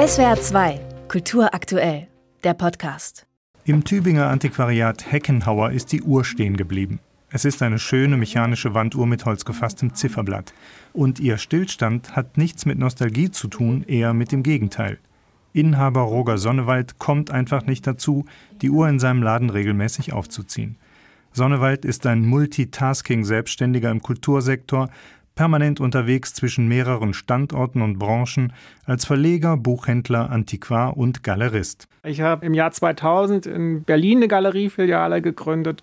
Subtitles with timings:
[0.00, 2.08] SWR 2, Kultur aktuell,
[2.42, 3.26] der Podcast.
[3.64, 7.00] Im Tübinger Antiquariat Heckenhauer ist die Uhr stehen geblieben.
[7.28, 10.54] Es ist eine schöne mechanische Wanduhr mit holzgefasstem Zifferblatt.
[10.94, 14.96] Und ihr Stillstand hat nichts mit Nostalgie zu tun, eher mit dem Gegenteil.
[15.52, 18.24] Inhaber Roger Sonnewald kommt einfach nicht dazu,
[18.62, 20.78] die Uhr in seinem Laden regelmäßig aufzuziehen.
[21.32, 24.88] Sonnewald ist ein Multitasking-Selbstständiger im Kultursektor,
[25.40, 28.52] permanent unterwegs zwischen mehreren Standorten und Branchen
[28.84, 31.88] als Verleger, Buchhändler, Antiquar und Galerist.
[32.04, 35.82] Ich habe im Jahr 2000 in Berlin eine Galeriefiliale gegründet,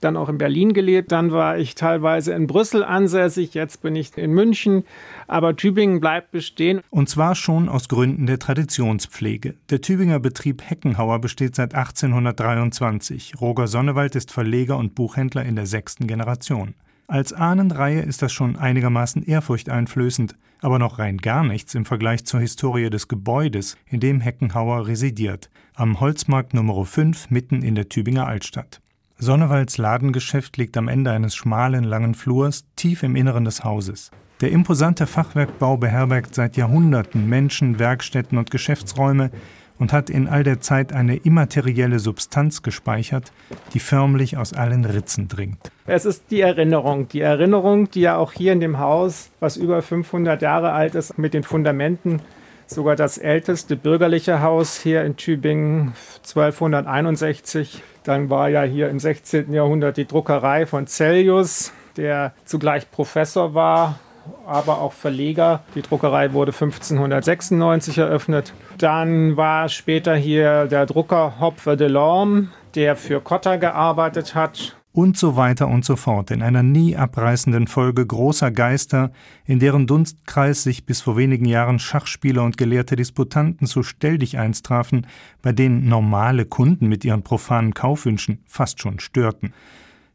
[0.00, 4.16] dann auch in Berlin gelebt, dann war ich teilweise in Brüssel ansässig, jetzt bin ich
[4.16, 4.84] in München,
[5.26, 6.80] aber Tübingen bleibt bestehen.
[6.88, 9.54] Und zwar schon aus Gründen der Traditionspflege.
[9.68, 13.34] Der Tübinger Betrieb Heckenhauer besteht seit 1823.
[13.38, 16.72] Roger Sonnewald ist Verleger und Buchhändler in der sechsten Generation.
[17.06, 22.40] Als Ahnenreihe ist das schon einigermaßen ehrfurchteinflößend, aber noch rein gar nichts im Vergleich zur
[22.40, 26.86] Historie des Gebäudes, in dem Heckenhauer residiert, am Holzmarkt Nr.
[26.86, 28.80] 5 mitten in der Tübinger Altstadt.
[29.18, 34.10] Sonnewalds Ladengeschäft liegt am Ende eines schmalen, langen Flurs, tief im Inneren des Hauses.
[34.40, 39.30] Der imposante Fachwerkbau beherbergt seit Jahrhunderten Menschen, Werkstätten und Geschäftsräume,
[39.78, 43.32] und hat in all der Zeit eine immaterielle Substanz gespeichert,
[43.72, 45.58] die förmlich aus allen Ritzen dringt.
[45.86, 49.82] Es ist die Erinnerung, die Erinnerung, die ja auch hier in dem Haus, was über
[49.82, 52.22] 500 Jahre alt ist, mit den Fundamenten,
[52.66, 57.82] sogar das älteste bürgerliche Haus hier in Tübingen, 1261.
[58.04, 59.52] Dann war ja hier im 16.
[59.52, 63.98] Jahrhundert die Druckerei von Cellius, der zugleich Professor war
[64.46, 65.60] aber auch Verleger.
[65.74, 68.52] Die Druckerei wurde 1596 eröffnet.
[68.78, 74.76] Dann war später hier der Drucker Hopfe de Lorme, der für Cotta gearbeitet hat.
[74.92, 79.10] Und so weiter und so fort, in einer nie abreißenden Folge großer Geister,
[79.44, 85.08] in deren Dunstkreis sich bis vor wenigen Jahren Schachspieler und gelehrte Disputanten zu Stelldicheins trafen,
[85.42, 89.52] bei denen normale Kunden mit ihren profanen Kaufwünschen fast schon störten.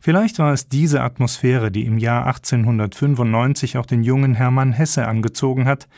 [0.00, 5.66] Vielleicht war es diese Atmosphäre, die im Jahr 1895 auch den jungen Hermann Hesse angezogen
[5.66, 5.88] hat,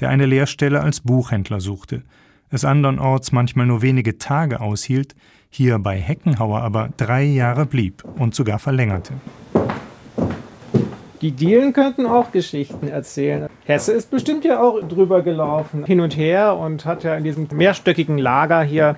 [0.00, 2.02] der eine Lehrstelle als Buchhändler suchte,
[2.52, 5.14] es andernorts manchmal nur wenige Tage aushielt,
[5.50, 9.14] hier bei Heckenhauer aber drei Jahre blieb und sogar verlängerte.
[11.20, 13.48] Die Dielen könnten auch Geschichten erzählen.
[13.66, 17.46] Hesse ist bestimmt ja auch drüber gelaufen, hin und her und hat ja in diesem
[17.52, 18.96] mehrstöckigen Lager hier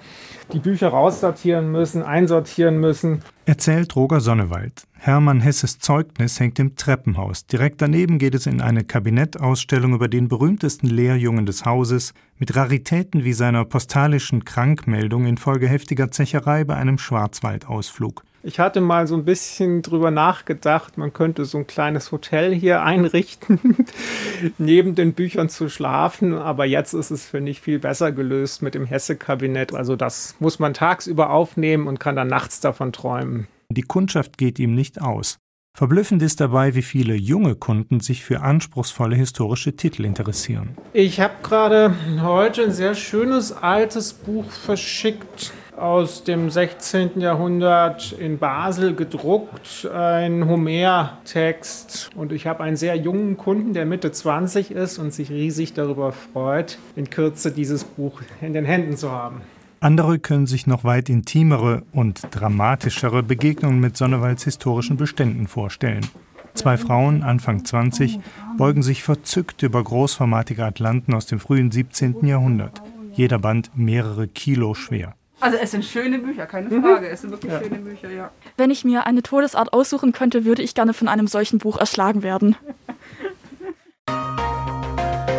[0.52, 3.22] die Bücher raussortieren müssen, einsortieren müssen.
[3.44, 4.86] Erzählt Roger Sonnewald.
[4.92, 7.44] Hermann Hesses Zeugnis hängt im Treppenhaus.
[7.44, 13.24] Direkt daneben geht es in eine Kabinettausstellung über den berühmtesten Lehrjungen des Hauses, mit Raritäten
[13.24, 18.22] wie seiner postalischen Krankmeldung infolge heftiger Zecherei bei einem Schwarzwaldausflug.
[18.44, 22.82] Ich hatte mal so ein bisschen drüber nachgedacht, man könnte so ein kleines Hotel hier
[22.82, 23.86] einrichten,
[24.58, 26.34] neben den Büchern zu schlafen.
[26.34, 29.72] Aber jetzt ist es, finde ich, viel besser gelöst mit dem Hesse-Kabinett.
[29.74, 33.46] Also das muss man tagsüber aufnehmen und kann dann nachts davon träumen.
[33.70, 35.38] Die Kundschaft geht ihm nicht aus.
[35.74, 40.76] Verblüffend ist dabei, wie viele junge Kunden sich für anspruchsvolle historische Titel interessieren.
[40.92, 47.18] Ich habe gerade heute ein sehr schönes altes Buch verschickt aus dem 16.
[47.20, 52.10] Jahrhundert in Basel gedruckt, ein Homer-Text.
[52.14, 56.12] Und ich habe einen sehr jungen Kunden, der Mitte 20 ist und sich riesig darüber
[56.12, 59.40] freut, in Kürze dieses Buch in den Händen zu haben.
[59.80, 66.06] Andere können sich noch weit intimere und dramatischere Begegnungen mit Sonnewalds historischen Beständen vorstellen.
[66.54, 68.20] Zwei Frauen, Anfang 20,
[68.56, 72.24] beugen sich verzückt über großformatige Atlanten aus dem frühen 17.
[72.24, 72.80] Jahrhundert.
[73.14, 75.16] Jeder Band mehrere Kilo schwer.
[75.42, 76.84] Also es sind schöne Bücher, keine mhm.
[76.84, 77.08] Frage.
[77.08, 77.60] Es sind wirklich ja.
[77.60, 78.30] schöne Bücher, ja.
[78.56, 82.22] Wenn ich mir eine Todesart aussuchen könnte, würde ich gerne von einem solchen Buch erschlagen
[82.22, 82.54] werden.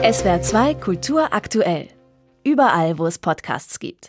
[0.03, 1.87] SWR 2 Kultur aktuell.
[2.43, 4.01] Überall, wo es Podcasts gibt.